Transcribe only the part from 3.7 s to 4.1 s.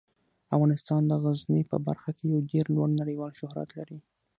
لري.